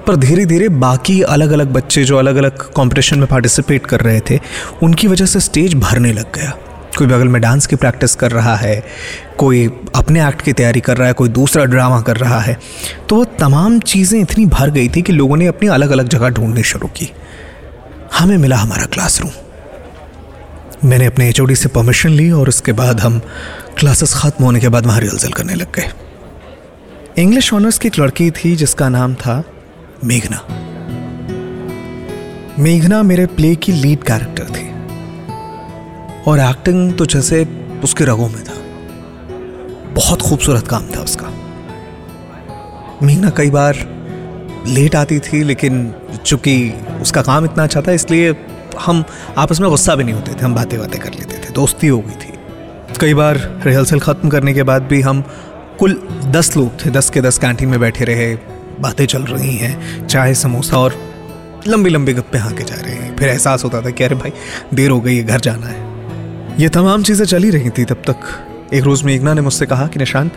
पर 0.09 0.15
धीरे 0.15 0.45
धीरे 0.45 0.67
बाकी 0.71 1.21
अलग 1.23 1.51
अलग 1.51 1.71
बच्चे 1.73 2.03
जो 2.03 2.17
अलग 2.17 2.35
अलग 2.35 2.61
कॉम्पिटिशन 2.73 3.19
में 3.19 3.27
पार्टिसिपेट 3.27 3.85
कर 3.85 4.01
रहे 4.01 4.19
थे, 4.29 4.39
उनकी 4.83 5.07
वजह 5.07 5.25
से 5.25 5.39
स्टेज 5.39 5.73
भरने 5.75 6.13
लग 6.13 6.31
गया। 6.35 6.49
कोई 6.97 7.07
बगल 7.07 7.27
में 7.27 7.41
डांस 7.41 7.67
की 7.67 7.75
प्रैक्टिस 7.75 8.15
कर 8.15 8.31
रहा 8.31 8.55
है, 8.55 8.83
कोई 9.37 9.65
अपने 9.95 10.27
एक्ट 10.27 10.41
की 10.41 10.53
तैयारी 10.53 10.79
कर 10.79 10.97
रहा 10.97 11.07
है, 11.07 11.13
कोई 11.13 11.29
दूसरा 11.29 11.65
ड्रामा 11.65 11.99
कर 12.01 12.17
रहा 12.17 12.39
है 12.39 12.57
तो 13.09 13.15
वो 13.15 13.25
तमाम 13.39 13.79
चीज़ें 13.81 14.19
इतनी 14.21 14.45
भर 14.47 14.69
गई 14.69 14.89
थी 14.89 15.01
कि 15.01 15.13
लोगों 15.13 15.37
ने 15.37 15.47
अपनी 15.47 15.69
अलग 15.69 15.91
अलग 15.91 16.07
जगह 16.07 16.29
ढूंढनी 16.29 16.63
शुरू 16.63 16.87
की। 16.89 17.09
हमें 18.17 18.37
मिला 18.37 18.57
हमारा 18.57 18.85
क्लासरूम 18.87 19.31
मैंने 20.85 21.05
अपने 21.05 21.29
एचओडी 21.29 21.55
से 21.55 21.69
परमिशन 21.69 22.09
ली 22.11 22.29
और 22.31 22.49
उसके 22.49 22.71
बाद 22.73 22.99
हम 22.99 23.21
क्लासेस 23.77 24.13
ख़त्म 24.15 24.43
होने 24.43 24.59
के 24.59 24.69
बाद 24.69 24.85
वहाँ 24.85 24.99
रिहर्सल 24.99 25.31
करने 25.31 25.55
लग 25.55 25.75
गए। 25.75 25.89
इंग्लिश 27.17 27.53
ऑनर्स 27.53 27.77
की 27.77 27.87
एक 27.87 27.99
लड़की 27.99 28.31
थी 28.33 28.55
जिसका 28.55 28.89
नाम 28.89 29.13
था 29.15 29.41
मेघना। 30.05 30.37
मेघना 32.59 33.03
मेरे 33.03 33.25
प्ले 33.25 33.55
की 33.55 33.71
लीड 33.71 34.03
कैरेक्टर 34.03 34.43
थी। 34.43 34.67
और 36.23 36.39
एक्टिंग 36.39 36.93
तो 36.93 37.05
जैसे 37.05 37.43
उसके 37.83 38.03
रगों 38.03 38.29
में 38.29 38.43
था। 38.43 38.53
बहुत 39.93 40.21
खूबसूरत 40.21 40.67
काम 40.67 40.87
था 40.95 41.01
उसका। 41.01 41.31
मेघना 43.03 43.29
कई 43.29 43.49
बार 43.49 43.75
लेट 44.67 44.95
आती 44.95 45.19
थी, 45.19 45.43
लेकिन 45.43 45.93
चूँकि 46.25 46.73
उसका 47.01 47.21
काम 47.21 47.45
इतना 47.45 47.63
अच्छा 47.63 47.81
था, 47.81 47.91
इसलिए 47.91 48.35
हम 48.79 49.03
आपस 49.37 49.59
में 49.59 49.69
गुस्सा 49.69 49.95
भी 49.95 50.03
नहीं 50.03 50.15
होते 50.15 50.31
थे, 50.31 50.39
हम 50.39 50.55
बातें 50.55 50.79
बातें 50.79 51.01
कर 51.01 51.09
लेते 51.09 51.37
थे, 51.37 51.53
दोस्ती 51.53 51.87
हो 51.87 51.99
गई 51.99 52.15
थी। 52.15 52.33
कई 52.99 53.13
बार 53.13 53.61
रिहर्सल 53.65 53.99
ख़त्म 53.99 54.29
करने 54.29 54.53
के 54.53 54.63
बाद 54.63 54.83
भी 54.83 55.01
हम 55.01 55.23
कुल 55.79 56.01
दस 56.25 56.57
लोग 56.57 56.85
थे, 56.85 56.89
दस 56.89 57.09
के 57.09 57.21
दस 57.21 57.37
कैंटीन 57.37 57.69
में 57.69 57.79
बैठे 57.79 58.05
रहे 58.05 58.58
बातें 58.81 59.05
चल 59.05 59.23
रही 59.23 59.55
हैं, 59.55 60.07
चाय, 60.07 60.33
समोसा 60.35 60.77
और 60.77 60.95
लंबी 61.67 61.89
लंबी 61.89 62.13
गप्पे 62.13 62.37
हाँके 62.37 62.63
जा 62.63 62.75
रहे 62.75 62.93
हैं। 62.93 63.15
फिर 63.17 63.29
एहसास 63.29 63.63
होता 63.63 63.81
था 63.81 63.89
कि 63.89 64.03
अरे 64.03 64.15
भाई, 64.15 64.31
देर 64.73 64.91
हो 64.91 64.99
गई 64.99 65.15
है 65.17 65.23
घर 65.23 65.39
जाना 65.39 65.67
है। 65.67 65.87
ये 66.59 66.69
तमाम 66.69 67.03
चीज़ें 67.03 67.25
चली 67.25 67.49
रही 67.49 67.69
थी 67.69 67.85
तब 67.85 68.01
तक। 68.07 68.73
एक 68.73 68.83
रोज़ 68.83 69.03
मेघना 69.05 69.33
ने 69.33 69.41
मुझसे 69.41 69.65
कहा 69.65 69.87
कि 69.87 69.99
निशान 69.99 70.31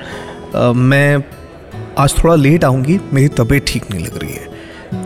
मैं 0.77 1.23
आज 1.99 2.15
थोड़ा 2.15 2.35
लेट 2.35 2.65
आऊँगी, 2.65 2.99
मेरी 3.13 3.29
तबीयत 3.31 3.65
ठीक 3.69 3.91
नहीं 3.91 4.05
लग 4.05 4.19
रही 4.19 4.33
है। 4.33 4.51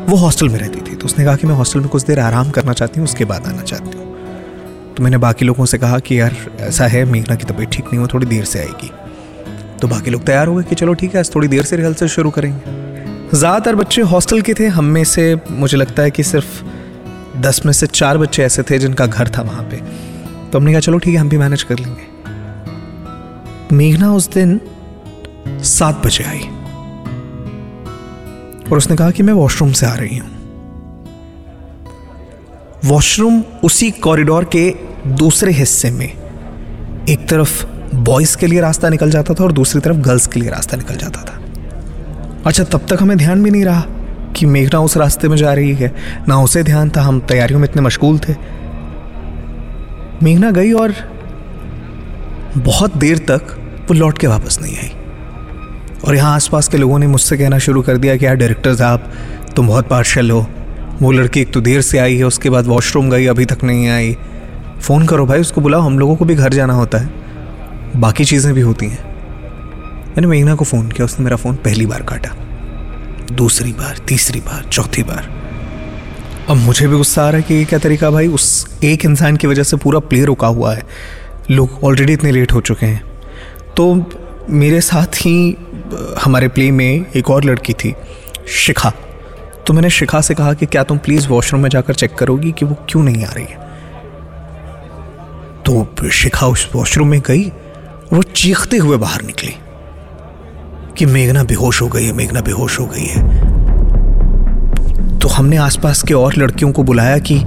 वो 0.06 0.16
हॉस्टल 0.16 0.48
में 0.48 0.58
रहती 0.58 0.80
थी 0.80 0.96
तो 0.96 1.06
उसने 1.06 1.24
कहा 1.24 1.36
कि 1.36 1.46
मैं 1.46 1.54
हॉस्टल 1.54 1.80
में 1.80 1.88
कुछ 1.88 2.04
देर 2.04 2.20
आराम 2.20 2.50
करना 2.50 2.72
चाहती 2.72 3.00
हूँ, 3.00 3.04
उसके 3.04 3.24
बाद 3.24 3.46
आना 3.46 3.62
चाहती 3.62 3.98
हूँ। 3.98 4.94
तो 4.94 5.02
मैंने 5.02 5.18
बाकी 5.18 5.44
लोगों 5.44 5.64
से 5.66 5.78
कहा 5.78 5.98
कि 5.98 6.20
यार, 6.20 6.36
ऐसा 6.60 6.86
है 6.86 7.04
मेघना 7.04 7.34
की 7.34 7.44
तबीयत 7.44 7.70
ठीक 7.70 7.84
नहीं 7.84 7.98
हो, 7.98 8.06
थोड़ी 8.06 8.26
देर 8.26 8.44
से 8.44 8.58
आएगी। 8.58 8.90
तो 9.80 9.88
बाकी 9.88 10.10
लोग 10.10 10.24
तैयार 10.24 10.48
हो 10.48 10.54
गए 10.54 10.62
कि 10.62 10.74
चलो 10.74 10.94
ठीक 10.94 11.14
है, 11.14 11.20
आज 11.20 11.34
थोड़ी 11.34 11.48
देर 11.48 11.64
से 11.64 11.76
रिहर्सल 11.76 12.08
शुरू 12.08 12.30
करेंगे। 12.30 12.84
ज़्यादातर 13.34 13.74
बच्चे 13.74 14.02
हॉस्टल 14.02 14.40
के 14.40 14.54
थे, 14.54 14.66
हम 14.66 14.84
में 14.84 15.04
से 15.04 15.36
मुझे 15.50 15.76
लगता 15.76 16.02
है 16.02 16.10
कि 16.10 16.22
सिर्फ़ 16.22 16.62
दस 17.40 17.60
में 17.66 17.72
से 17.72 17.86
चार 17.86 18.18
बच्चे 18.18 18.42
ऐसे 18.42 18.62
थे 18.62 18.78
जिनका 18.78 19.06
घर 19.06 19.28
था 19.28 19.42
वहाँ 19.42 19.62
पे। 19.62 19.76
तो 20.50 20.58
हमने 20.58 20.72
कहा, 20.72 20.80
चलो 20.80 20.98
ठीक 20.98 21.14
है, 21.14 21.20
हम 21.20 21.28
भी 21.28 21.38
मैनेज 21.38 21.62
कर 21.62 21.78
लेंगे। 21.78 22.14
मेघना 23.76 24.12
उस 24.14 24.28
दिन 24.30 24.60
सात 25.64 26.06
बजे 26.06 26.24
आई 26.24 26.40
और 28.70 28.76
उसने 28.78 28.96
कहा 28.96 29.10
कि 29.10 29.22
मैं 29.22 29.32
वॉशरूम 29.34 29.72
से 29.72 29.86
आ 29.86 29.94
रही 29.94 30.16
हूँ। 30.18 30.30
वॉशरूम 32.84 33.42
उसी 33.64 33.90
कॉरिडोर 33.90 34.44
के 34.56 34.68
दूसरे 35.08 35.52
हिस्से 35.52 35.90
में 35.90 36.06
एक 36.06 37.28
तरफ़ 37.28 37.64
बॉयज़ 37.96 38.36
के 38.36 38.46
लिए 38.46 38.60
रास्ता 38.60 38.88
निकल 38.88 39.10
जाता 39.10 39.34
था 39.34 39.44
और 39.44 39.52
दूसरी 39.52 39.80
तरफ़ 39.80 39.96
गर्ल्स 39.98 40.26
के 40.26 40.40
लिए 40.40 40.50
रास्ता 40.50 40.76
निकल 40.76 40.96
जाता 40.96 41.22
था। 41.22 41.35
अच्छा 42.46 42.64
तब 42.64 42.86
तक 42.88 42.98
हमें 43.00 43.18
ध्यान 43.18 43.42
भी 43.42 43.50
नहीं 43.50 43.64
रहा 43.64 43.80
कि 44.36 44.46
मेघना 44.46 44.80
उस 44.80 44.96
रास्ते 44.96 45.28
में 45.28 45.36
जा 45.36 45.52
रही 45.52 45.74
है। 45.74 45.94
ना 46.28 46.38
उसे 46.38 46.62
ध्यान 46.62 46.90
था, 46.90 47.02
हम 47.02 47.20
तैयारियों 47.20 47.60
में 47.60 47.68
इतने 47.68 47.82
मशगूल 47.82 48.18
थे। 48.18 48.34
मेघना 50.22 50.50
गई 50.50 50.72
और 50.72 50.94
बहुत 52.56 52.96
देर 52.96 53.18
तक 53.18 53.42
वो 53.88 53.94
लौट 53.94 54.18
के 54.18 54.26
वापस 54.26 54.58
नहीं 54.62 54.76
आई। 54.76 54.90
और 56.04 56.16
यहाँ 56.16 56.34
आसपास 56.34 56.68
के 56.68 56.76
लोगों 56.76 56.98
ने 56.98 57.06
मुझसे 57.06 57.36
कहना 57.36 57.58
शुरू 57.58 57.82
कर 57.82 57.96
दिया 57.96 58.16
कि, 58.16 58.26
यार 58.26 58.36
डायरेक्टर 58.36 58.74
साहब, 58.74 59.12
तुम 59.56 59.68
बहुत 59.68 59.88
पार्शल 59.88 60.30
हो। 60.30 60.46
वो 61.02 61.12
लड़की 61.12 61.40
एक 61.40 61.52
तो 61.52 61.60
देर 61.60 61.80
से 61.80 61.98
आई 61.98 62.16
है, 62.16 62.24
उसके 62.24 62.50
बाद 62.50 62.66
वॉशरूम 62.66 63.10
गई, 63.10 63.26
अभी 63.26 63.44
तक 63.44 63.64
नहीं 63.64 63.88
आई। 63.88 64.16
फ़ोन 64.80 65.06
करो 65.06 65.26
भाई, 65.26 65.40
उसको 65.40 65.60
बुलाओ, 65.60 65.80
हम 65.80 65.98
लोगों 65.98 66.16
को 66.16 66.24
भी 66.24 66.34
घर 66.34 66.52
जाना 66.52 66.74
होता 66.74 66.98
है। 66.98 67.10
बाकी 67.96 68.24
चीज़ें 68.24 68.54
भी 68.54 68.60
होती 68.60 68.86
हैं। 68.86 69.05
मैंने 70.16 70.26
मेघना 70.26 70.54
को 70.54 70.64
फ़ोन 70.64 70.88
किया, 70.88 71.04
उसने 71.04 71.24
मेरा 71.24 71.36
फ़ोन 71.36 71.54
पहली 71.54 71.86
बार 71.86 72.02
काटा। 72.02 72.34
दूसरी 73.32 73.72
बार, 73.72 73.98
तीसरी 73.98 74.40
बार, 74.40 74.62
चौथी 74.64 75.02
बार। 75.02 75.28
अब 76.48 76.56
मुझे 76.56 76.86
भी 76.88 76.96
गुस्सा 76.96 77.22
आ 77.22 77.28
रहा 77.28 77.36
है 77.36 77.42
कि 77.42 77.54
ये 77.54 77.64
क्या 77.64 77.78
तरीका 77.78 78.10
भाई? 78.10 78.28
उस 78.28 78.78
एक 78.84 79.04
इंसान 79.04 79.36
की 79.36 79.46
वजह 79.46 79.62
से 79.62 79.76
पूरा 79.76 79.98
प्ले 79.98 80.24
रुका 80.24 80.46
हुआ 80.46 80.74
है। 80.74 80.82
लोग 81.50 81.84
ऑलरेडी 81.84 82.12
इतने 82.12 82.32
लेट 82.32 82.52
हो 82.52 82.60
चुके 82.60 82.86
हैं। 82.86 83.02
तो 83.76 84.10
मेरे 84.50 84.80
साथ 84.80 85.16
ही 85.16 85.56
हमारे 86.22 86.48
प्ले 86.48 86.70
में 86.70 87.06
एक 87.16 87.30
और 87.30 87.44
लड़की 87.44 87.72
थी, 87.72 87.94
शिखा। 88.48 88.92
तो 89.66 89.72
मैंने 89.72 89.90
शिखा 89.90 90.20
से 90.20 90.34
कहा 90.34 90.52
कि 90.52 90.66
क्या 90.66 90.82
तुम 90.82 90.98
प्लीज़ 90.98 91.28
वॉशरूम 91.28 91.62
में 91.62 91.70
जाकर 91.70 91.94
चेक 91.94 92.14
करोगी 92.14 92.52
कि 92.52 92.64
वो 92.64 92.76
क्यों 92.88 93.02
नहीं 93.02 93.24
आ 93.24 93.30
रही 93.30 93.46
है? 93.50 93.58
तो 95.62 96.10
शिखा 96.10 96.46
उस 96.46 96.68
वॉशरूम 96.74 97.08
में 97.08 97.20
गई, 97.26 97.48
वो 98.12 98.22
चीखते 98.22 98.76
हुए 98.76 98.96
बाहर 98.96 99.22
निकली। 99.22 99.54
कि 100.96 101.06
मेघना 101.06 101.42
बेहोश 101.44 101.80
हो 101.82 101.88
गई 101.88 102.04
है, 102.04 102.12
मेघना 102.12 102.40
बेहोश 102.40 102.78
हो 102.80 102.86
गई 102.86 103.06
है। 103.06 103.44
तो 105.18 105.28
हमने 105.28 105.56
आसपास 105.56 106.02
के 106.02 106.14
और 106.14 106.34
लड़कियों 106.38 106.70
को 106.72 106.82
बुलाया 106.82 107.18
कि 107.20 107.38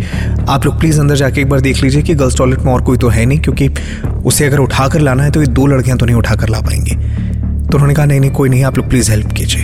आप 0.49 0.65
लोग 0.65 0.79
प्लीज़ 0.79 0.99
अंदर 0.99 1.15
जाके 1.15 1.41
एक 1.41 1.49
बार 1.49 1.61
देख 1.61 1.81
लीजिए 1.83 2.01
कि 2.01 2.15
गर्ल्स 2.15 2.37
टॉयलेट 2.37 2.59
में 2.59 2.71
और 2.73 2.81
कोई 2.81 2.97
तो 2.97 3.09
है 3.09 3.25
नहीं, 3.25 3.39
क्योंकि 3.39 3.69
उसे 4.25 4.45
अगर 4.45 4.59
उठा 4.59 4.87
कर 4.87 4.99
लाना 4.99 5.23
है 5.23 5.31
तो 5.31 5.41
ये 5.41 5.47
दो 5.47 5.65
लड़कियाँ 5.67 5.97
तो 5.97 6.05
नहीं 6.05 6.15
उठा 6.15 6.35
कर 6.35 6.49
ला 6.49 6.59
पाएँगे। 6.59 6.95
तो 6.95 7.77
उन्होंने 7.77 7.93
कहा, 7.93 8.05
नहीं 8.05 8.19
नहीं, 8.19 8.31
कोई 8.31 8.49
नहीं, 8.49 8.63
आप 8.63 8.77
लोग 8.77 8.89
प्लीज़ 8.89 9.11
हेल्प 9.11 9.31
कीजिए। 9.31 9.63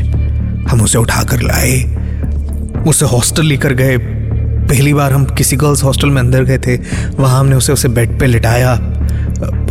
हम 0.69 0.81
उसे 0.81 0.97
उठा 0.97 1.23
कर 1.23 1.41
लाए, 1.41 1.77
उसे 2.87 3.05
हॉस्टल 3.05 3.45
लेकर 3.45 3.73
गए। 3.73 3.97
पहली 3.97 4.93
बार 4.93 5.13
हम 5.13 5.25
किसी 5.27 5.55
गर्ल्स 5.55 5.83
हॉस्टल 5.83 6.09
में 6.09 6.21
अंदर 6.21 6.43
गए 6.43 6.57
थे, 6.57 6.75
वहाँ 7.19 7.39
हमने 7.39 7.55
उसे 7.55 7.73
उसे 7.73 7.87
बेड 7.89 8.19
पे 8.19 8.27
लिटाया। 8.27 8.73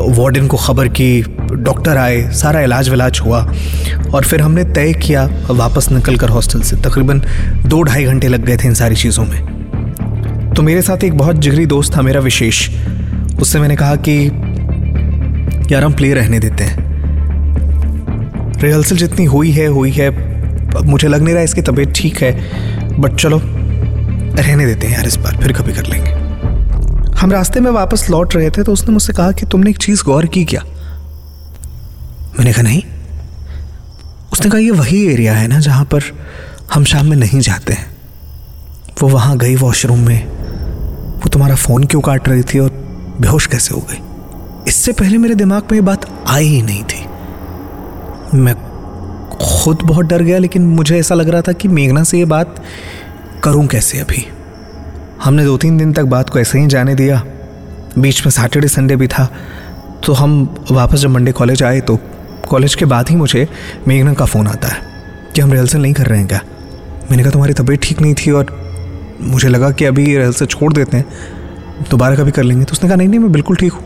वार्डन 0.01 0.47
को 0.47 0.57
खबर 0.57 0.89
की 0.91 1.21
डॉक्टर 1.55 1.97
आए, 1.97 2.31
सारा 2.31 2.61
इलाज 2.61 2.89
विलाज 2.89 3.21
हुआ 3.25 3.53
और 4.15 4.25
फिर 4.25 4.41
हमने 4.41 4.65
तय 4.65 4.93
किया 4.93 5.31
वापस 5.51 5.91
निकल 5.93 6.17
कर 6.17 6.29
हॉस्टल 6.29 6.61
से। 6.61 6.77
तकरीबन 6.77 7.23
दो 7.67 7.83
ढाई 7.83 8.05
घंटे 8.05 8.29
लग 8.29 8.45
गए 8.45 8.57
थे 8.57 8.67
इन 8.67 8.75
सारी 8.75 8.97
चीज़ों 8.97 9.25
में। 9.25 10.53
तो 10.57 10.63
मेरे 10.63 10.83
साथ 10.83 11.05
एक 11.05 11.17
बहुत 11.19 11.37
जिगरी 11.37 11.67
दोस्त 11.67 11.97
था, 11.97 12.03
मेरा 12.03 12.21
विशेष। 12.21 12.69
उससे 13.41 13.59
मैंने 13.59 13.77
कहा 13.77 13.97
कि, 13.97 14.27
यार, 15.73 15.85
हम 15.85 15.93
प्ले 15.93 16.15
रहने 16.15 16.39
देते 16.39 16.65
हैं। 16.65 16.85
रिहर्सल 18.61 18.97
जितनी 18.97 19.25
हुई 19.25 19.51
है 19.51 19.67
हुई 19.67 19.91
है। 19.91 20.35
मुझे 20.83 21.09
लग 21.09 21.23
नहीं 21.23 21.35
रहा 21.35 21.43
इसकी 21.43 21.63
तबीयत 21.63 21.93
ठीक 21.97 22.23
है 22.23 22.33
बट 23.01 23.15
चलो, 23.15 23.41
रहने 24.43 24.67
देते 24.67 24.87
हैं 24.87 24.95
यार 24.95 25.07
इस 25.07 25.17
बार, 25.17 25.37
फिर 25.37 25.53
कभी 25.53 25.73
कर 25.73 25.87
लेंगे। 25.87 26.11
हम 27.17 27.33
रास्ते 27.33 27.61
में 27.61 27.71
वापस 27.71 28.11
लौट 28.11 28.37
रहे 28.37 28.51
थे 28.51 28.63
तो 28.63 28.73
उसने 28.73 28.93
मुझसे 28.93 29.13
कहा 29.13 29.33
कि, 29.33 29.47
तुमने 29.47 29.71
एक 29.71 29.79
चीज़ 29.79 30.03
गौर 30.05 30.27
की 30.27 30.45
क्या? 30.45 30.63
मैंने 32.39 32.53
कहा, 32.53 32.63
नहीं, 32.63 32.83
उसने 34.33 34.51
कहा, 34.51 34.59
ये 34.59 34.71
वही 34.71 35.07
एरिया 35.07 35.35
है 35.35 35.49
ना 35.49 35.59
जहाँ 35.61 35.85
पर 35.85 36.03
हम 36.75 36.85
शाम 36.85 37.07
में 37.07 37.17
नहीं 37.17 37.41
जाते 37.41 37.73
हैं। 37.73 37.97
वो 39.03 39.09
वहाँ 39.09 39.39
गई 39.39 39.57
वॉशरूम 39.57 39.99
में। 39.99 40.27
वो 41.15 41.29
तुम्हारा 41.29 41.55
फ़ोन 41.55 41.85
क्यों 41.85 42.01
काट 42.01 42.29
रही 42.29 42.43
थी 42.43 42.59
और 42.59 42.71
बेहोश 43.21 43.47
कैसे 43.47 43.75
हो 43.75 43.81
गई? 43.81 43.97
इससे 44.69 44.93
पहले 44.93 45.19
मेरे 45.19 45.35
दिमाग 45.35 45.63
में 45.63 45.79
ये 45.79 45.81
बात 45.81 46.25
आई 46.29 46.45
ही 46.45 46.63
नहीं 46.63 46.85
थी। 46.85 47.07
मैं 48.37 48.55
खुद 49.31 49.79
बहुत 49.83 50.07
डर 50.07 50.23
गया, 50.23 50.39
लेकिन 50.39 50.67
मुझे 50.67 50.99
ऐसा 50.99 51.15
लग 51.15 51.29
रहा 51.29 51.43
था 51.43 51.53
कि 51.53 51.69
मेघना 51.69 52.05
से 52.05 52.19
ये 52.19 52.25
बात 52.25 52.63
करूँ 53.45 53.67
कैसे 53.67 53.99
अभी? 53.99 54.27
हमने 55.25 55.45
दो 55.45 55.57
तीन 55.57 55.79
दिन 55.79 55.93
तक 55.93 56.03
बात 56.03 56.31
को 56.31 56.39
ऐसे 56.39 56.59
ही 56.59 56.67
जाने 56.67 56.95
दिया। 56.95 57.25
बीच 57.99 58.27
में 58.27 58.31
सैटरडे 58.31 58.69
संडे 58.69 58.97
भी 58.97 59.07
था। 59.09 59.33
तो 60.05 60.13
हम 60.13 60.55
वापस 60.71 60.99
जब 60.99 61.11
मंडे 61.11 61.33
कॉलेज 61.33 61.63
आए 61.63 61.81
तो 61.81 61.99
कॉलेज 62.45 62.75
के 62.75 62.85
बाद 62.85 63.09
ही 63.09 63.17
मुझे 63.17 63.49
मेघना 63.89 64.15
का 64.15 64.25
फ़ोन 64.25 64.47
आता 64.47 64.69
है 64.69 64.83
कि 65.35 65.41
हम 65.41 65.53
रिहर्सल 65.53 65.79
नहीं 65.79 65.93
कर 65.93 66.07
रहे 66.07 66.19
हैं 66.19 66.29
क्या? 66.29 66.41
मैंने 67.11 67.23
कहा, 67.23 67.33
तुम्हारी 67.33 67.55
तबीयत 67.55 67.83
ठीक 67.83 68.01
नहीं 68.01 68.15
थी 68.15 68.31
और 68.31 68.47
मुझे 69.21 69.49
लगा 69.49 69.71
कि 69.71 69.85
अभी 69.85 70.05
रिहर्सल 70.05 70.47
छोड़ 70.47 70.73
देते 70.73 70.97
हैं। 70.97 71.05
दोबारा 71.91 72.17
कभी 72.17 72.31
कर 72.31 72.43
लेंगे? 72.43 72.65
तो 72.65 72.73
उसने 72.73 72.89
कहा, 72.89 72.97
नहीं 72.97 73.09
नहीं, 73.09 73.21
मैं 73.21 73.33
बिल्कुल 73.33 73.57
ठीक 73.57 73.73
हूँ। 73.73 73.85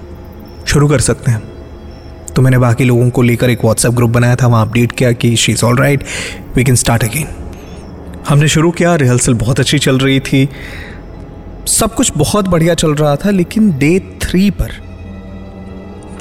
शुरू 0.67 0.89
कर 0.89 1.01
सकते 1.01 1.31
हैं। 1.31 1.43
तो 2.37 2.43
मैंने 2.43 2.59
बाकी 2.59 2.85
लोगों 2.85 3.11
को 3.11 3.23
लेकर 3.23 3.51
एक 3.51 3.65
व्हाट्सएप 3.65 3.93
ग्रुप 3.93 4.11
बनाया 4.11 4.37
था, 4.37 4.47
वहाँ 4.47 4.67
अपडेट 4.67 4.93
किया 4.93 5.13
कि 5.13 5.37
she 5.37 5.53
is 5.53 5.65
all 5.65 5.77
right 5.77 6.05
we 6.57 6.65
can 6.65 6.75
start 6.75 7.05
again 7.05 7.27
हमने 8.29 8.49
शुरू 8.49 8.71
किया 8.71 8.95
रिहर्सल 8.95 9.35
बहुत 9.35 9.61
अच्छी 9.61 9.79
चल 9.79 9.99
रही 9.99 10.21
थी। 10.21 10.49
सब 11.67 11.95
कुछ 11.95 12.13
बहुत 12.17 12.49
बढ़िया 12.49 12.75
चल 12.75 12.95
रहा 12.95 13.17
था, 13.17 13.31
लेकिन 13.31 13.71
डे 13.79 13.99
थ्री 14.23 14.51
पर 14.51 14.73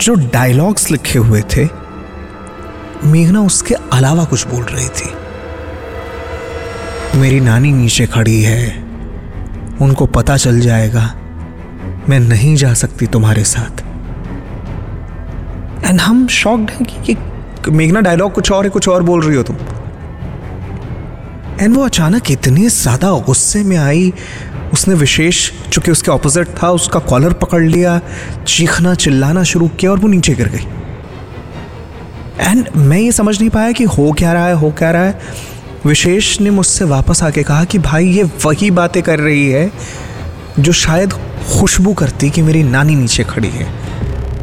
जो 0.02 0.16
डायलॉग्स 0.34 0.92
लिखे 0.92 1.20
हुए 1.20 1.42
थे 1.42 1.87
मेघना 3.04 3.42
उसके 3.42 3.76
अलावा 3.94 4.24
कुछ 4.24 4.48
बोल 4.48 4.64
रही 4.64 4.88
थी। 4.90 5.10
मेरी 7.20 7.40
नानी 7.40 7.72
नीचे 7.72 8.06
खड़ी 8.06 8.42
है। 8.42 8.86
उनको 9.82 10.06
पता 10.06 10.38
चल 10.38 10.60
जाएगा। 10.60 11.04
मैं 12.10 12.20
नहीं 12.20 12.56
जा 12.56 12.74
सकती 12.74 13.08
तुम्हारे 13.08 13.44
साथ। 13.44 13.82
एंड 15.86 16.02
हम 16.02 16.28
शॉक्ड 16.28 16.72
हैं 16.72 16.86
कि, 16.86 17.14
कि 17.14 17.72
मेघना 17.72 18.02
डायलॉग 18.02 18.34
कुछ 18.34 18.52
और 18.52 18.64
है 18.64 18.70
कुछ 18.70 18.88
और 18.90 19.04
बोल 19.04 19.22
रही 19.22 19.38
हो 19.38 19.44
तुम। 19.44 19.56
एंड 21.62 21.76
वो 21.76 21.86
अचानक 21.86 22.32
इतने 22.32 22.70
ज़्यादा 22.70 23.12
गुस्से 23.20 23.64
में 23.64 23.78
आई। 23.78 24.14
उसने 24.74 24.96
विशेष 24.96 25.52
चूँकि 25.70 25.92
उसके 25.92 26.12
ऑपोजिट 26.12 26.48
था 26.64 26.70
उसका 26.72 27.00
कॉलर 27.00 27.34
पकड़ 27.34 27.62
लिया 27.64 28.00
चीखना 28.48 28.94
चिल्लाना 28.96 29.44
शुरू 29.44 29.68
किया 29.68 29.92
और 29.92 30.00
वो 30.00 30.08
नीचे 30.08 30.34
गिर 30.34 30.48
गई। 30.48 30.66
एंड 32.40 32.70
मैं 32.76 32.98
ये 32.98 33.12
समझ 33.12 33.40
नहीं 33.40 33.50
पाया 33.50 33.72
कि 33.72 33.84
हो 33.84 34.12
क्या 34.12 34.34
रहा 34.34 34.48
है, 34.48 34.54
हो 34.54 34.72
क्या 34.72 34.92
रहा 34.92 35.04
है। 35.04 35.20
विशेष 35.86 36.42
ने 36.42 36.50
मुझसे 36.50 36.86
वापस 36.86 37.24
आके 37.24 37.44
कहा 37.44 37.64
कि 37.64 37.80
भाई 37.80 38.08
ये 38.08 38.24
वही 38.24 38.72
बातें 38.72 39.04
कर 39.04 39.20
रही 39.20 39.50
है 39.50 39.72
जो 40.60 40.72
शायद 40.72 41.14
खुशबू 41.54 41.94
करती 41.94 42.30
कि 42.30 42.42
मेरी 42.42 42.64
नानी 42.64 42.96
नीचे 42.96 43.24
खड़ी 43.24 43.48
है। 43.48 43.68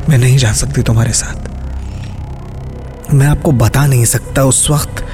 मैं 0.09 0.19
नहीं 0.19 0.39
जा 0.39 0.53
सकती 0.53 0.83
तुम्हारे 0.83 1.13
साथ। 1.13 1.35
मैं 3.15 3.27
आपको 3.27 3.53
बता 3.53 3.87
नहीं 3.87 4.05
सकता 4.05 4.45
उस 4.45 4.71
वक्त 4.71 5.07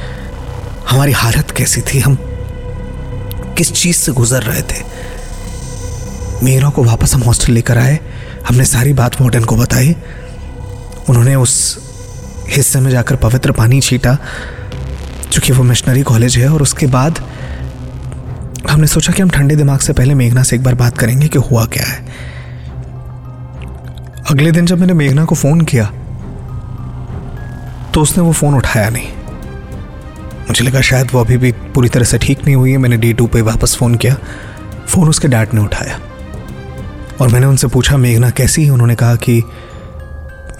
हमारी 0.88 1.12
हालत 1.12 1.50
कैसी 1.50 1.80
थी, 1.80 1.98
हम 1.98 2.18
किस 3.56 3.72
चीज़ 3.72 3.96
से 3.96 4.12
गुजर 4.12 4.42
रहे 4.42 4.62
थे। 4.62 4.82
मीरा 6.42 6.68
को 6.68 6.84
वापस 6.84 7.14
हम 7.14 7.20
हॉस्टल 7.20 7.52
लेकर 7.52 7.78
आए, 7.78 8.00
हमने 8.48 8.64
सारी 8.64 8.92
बात 8.92 9.20
वार्डन 9.20 9.44
को 9.44 9.56
बताई। 9.56 9.96
उन्होंने 11.08 11.34
उस 11.34 11.89
हिस्से 12.50 12.80
में 12.80 12.90
जाकर 12.90 13.16
पवित्र 13.16 13.52
पानी 13.52 13.80
छीटा, 13.80 14.16
चूँकि 15.32 15.52
वो 15.52 15.62
मिशनरी 15.62 16.02
कॉलेज 16.02 16.36
है, 16.36 16.48
और 16.48 16.62
उसके 16.62 16.86
बाद 16.86 17.18
हमने 18.70 18.86
सोचा 18.86 19.12
कि 19.12 19.22
हम 19.22 19.30
ठंडे 19.30 19.56
दिमाग 19.56 19.78
से 19.78 19.92
पहले 19.92 20.14
मेघना 20.14 20.42
से 20.42 20.56
एक 20.56 20.62
बार 20.62 20.74
बात 20.74 20.98
करेंगे 20.98 21.28
कि 21.28 21.38
हुआ 21.38 21.64
क्या 21.66 21.86
है। 21.86 22.04
अगले 24.30 24.52
दिन 24.52 24.66
जब 24.66 24.78
मैंने 24.78 24.92
मेघना 24.92 25.24
को 25.24 25.34
फ़ोन 25.34 25.60
किया 25.60 25.84
तो 27.94 28.00
उसने 28.00 28.22
वो 28.22 28.32
फ़ोन 28.32 28.54
उठाया 28.54 28.90
नहीं। 28.90 29.08
मुझे 30.48 30.64
लगा 30.64 30.80
शायद 30.80 31.08
वो 31.12 31.20
अभी 31.20 31.36
भी 31.36 31.52
पूरी 31.52 31.88
तरह 31.88 32.04
से 32.04 32.18
ठीक 32.18 32.44
नहीं 32.44 32.56
हुई 32.56 32.70
है, 32.70 32.76
मैंने 32.76 32.96
डी 32.96 33.12
टू 33.12 33.26
पे 33.26 33.42
वापस 33.42 33.76
फ़ोन 33.76 33.94
किया। 33.94 34.16
फ़ोन 34.88 35.08
उसके 35.08 35.28
डैड 35.28 35.54
ने 35.54 35.60
उठाया। 35.60 35.98
और 37.20 37.28
मैंने 37.28 37.46
उनसे 37.46 37.66
पूछा, 37.66 37.96
मेघना, 37.96 38.30
कैसी 38.30 38.64
है? 38.64 38.70
उन्होंने 38.70 38.94
कहा 38.94 39.14
कि, 39.16 39.42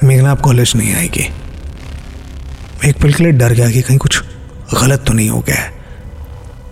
मेघना, 0.04 0.30
आप 0.30 0.40
कॉलेज 0.40 0.72
नहीं 0.76 0.94
आएगी। 0.94 1.28
एक 2.86 3.00
पल 3.02 3.12
के 3.12 3.22
लिए 3.24 3.32
डर 3.32 3.52
गया 3.52 3.70
कि 3.70 3.82
कहीं 3.82 3.98
कुछ 3.98 4.22
गलत 4.74 5.04
तो 5.06 5.12
नहीं 5.12 5.28
हो 5.30 5.40
गया 5.40 5.56
है। 5.56 5.70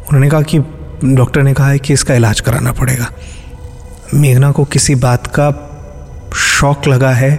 उन्होंने 0.09 0.29
कहा 0.31 0.43
कि, 0.43 0.59
डॉक्टर 1.05 1.43
ने 1.43 1.55
कहा 1.55 1.69
है 1.69 1.79
कि 1.79 1.93
इसका 1.93 2.15
इलाज 2.15 2.41
कराना 2.41 2.73
पड़ेगा। 2.73 3.11
मेघना 4.15 4.51
को 4.53 4.65
किसी 4.65 4.95
बात 4.95 5.27
का 5.27 5.51
शौक 6.37 6.87
लगा 6.89 7.11
है 7.11 7.33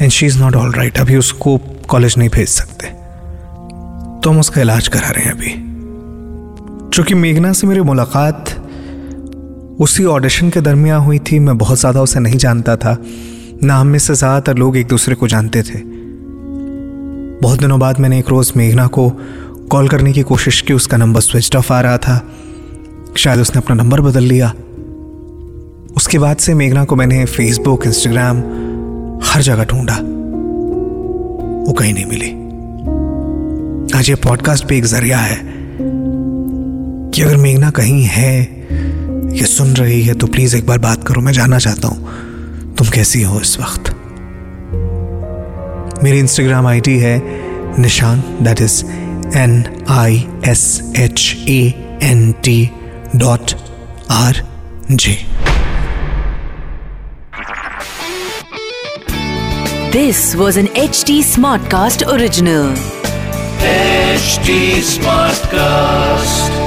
and 0.00 0.10
she 0.10 0.26
is 0.26 0.38
not 0.38 0.56
all 0.56 0.72
right 0.72 0.98
अभी 0.98 1.16
उसको 1.16 1.56
कॉलेज 1.88 2.14
नहीं 2.18 2.28
भेज 2.28 2.48
सकते। 2.48 2.86
तो 4.20 4.30
हम 4.30 4.40
उसका 4.40 4.60
इलाज 4.60 4.88
करा 4.88 5.10
रहे 5.10 5.24
हैं 5.24 5.32
अभी। 5.32 5.50
चूँकि 6.90 7.14
मेघना 7.14 7.52
से 7.52 7.66
मेरी 7.66 7.80
मुलाकात 7.80 8.56
उसी 9.80 10.04
ऑडिशन 10.04 10.50
के 10.50 10.60
दरमियान 10.60 11.00
हुई 11.00 11.18
थी, 11.18 11.38
मैं 11.38 11.58
बहुत 11.58 11.78
ज़्यादा 11.78 12.02
उसे 12.02 12.20
नहीं 12.20 12.38
जानता 12.38 12.76
था। 12.76 12.96
ना 13.62 13.76
हम 13.76 13.86
में 13.86 13.98
से 13.98 14.14
ज़्यादातर 14.14 14.56
लोग 14.56 14.76
एक 14.76 14.86
दूसरे 14.86 15.14
को 15.14 15.28
जानते 15.28 15.62
थे। 15.62 15.89
बहुत 17.42 17.58
दिनों 17.58 17.80
बाद 17.80 18.00
मैंने 18.00 18.18
एक 18.18 18.28
रोज़ 18.28 18.52
मेघना 18.56 18.86
को 18.86 19.10
कॉल 19.70 19.88
करने 19.88 20.12
की 20.12 20.22
कोशिश 20.22 20.60
की, 20.60 20.72
उसका 20.72 20.96
नंबर 20.96 21.20
स्विच 21.20 21.56
ऑफ़ 21.56 21.72
आ 21.72 21.80
रहा 21.80 21.98
था। 21.98 22.28
शायद 23.16 23.40
उसने 23.40 23.58
अपना 23.58 23.76
नंबर 23.76 24.00
बदल 24.00 24.22
लिया। 24.22 24.54
उसके 25.96 26.18
बाद 26.18 26.36
से 26.36 26.54
मेघना 26.54 26.84
को 26.84 26.96
मैंने 26.96 27.24
फेसबुक 27.24 27.86
इंस्टाग्राम 27.86 28.38
हर 29.24 29.42
जगह 29.42 29.64
ढूंढा। 29.64 29.96
वो 31.66 31.72
कहीं 31.72 31.94
नहीं 31.94 32.06
मिली। 32.06 32.30
आज 33.98 34.08
ये 34.08 34.14
पॉडकास्ट 34.14 34.68
पे 34.68 34.76
एक 34.78 34.84
ज़रिया 34.84 35.18
है 35.18 35.40
कि 37.10 37.22
अगर 37.22 37.36
मेघना 37.36 37.70
कहीं 37.70 38.04
है 38.04 38.42
या 39.38 39.46
सुन 39.46 39.68
रही 39.68 40.02
है 40.02 40.14
तो 40.14 40.26
प्लीज़ 40.26 40.56
एक 40.56 40.66
बार 40.66 40.78
बात 40.78 41.04
करो। 41.04 41.20
मैं 41.20 41.32
जानना 41.32 41.58
चाहता 41.58 41.88
हूँ, 41.88 42.08
तुम 42.74 42.88
कैसी 42.88 43.22
हो 43.22 43.40
इस 43.40 43.58
वक्त? 43.60 43.89
मेरी 46.02 46.18
इंस्टाग्राम 46.18 46.66
आईडी 46.66 46.98
है 46.98 47.18
Nishan 47.78 48.20
that 48.42 48.60
is 48.60 48.84
N 49.38 49.64
I 49.90 50.24
S 50.48 50.62
H 50.98 51.24
A 51.48 51.60
N 52.02 52.30
T 52.44 52.58
dot 53.16 53.52
R 54.10 54.42
J 54.92 55.16
this 59.92 60.34
was 60.36 60.58
an 60.58 60.68
H 60.76 61.04
T 61.06 61.22
smart 61.24 61.70
cast 61.70 62.04
original 62.06 62.74
H 63.64 64.38
T 64.46 64.60
smart 64.84 65.46
cast 65.54 66.59